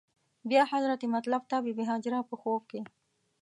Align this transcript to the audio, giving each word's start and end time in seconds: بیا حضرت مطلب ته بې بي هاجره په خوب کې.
بیا 0.49 0.63
حضرت 0.71 1.01
مطلب 1.15 1.41
ته 1.49 1.57
بې 1.63 1.71
بي 1.77 1.83
هاجره 1.91 2.19
په 2.29 2.35
خوب 2.41 2.61
کې. 2.71 2.81